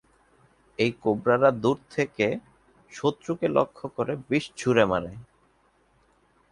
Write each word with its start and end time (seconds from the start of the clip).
এই 0.79 0.91
কোবরা 1.01 1.49
দূর 1.63 1.77
থেকে 1.91 2.27
শত্রুকে 2.91 3.47
লক্ষ্য 3.57 3.85
করে 3.95 4.13
বিষ 4.29 4.45
ছুড়ে 4.57 4.83
মারে। 4.85 5.11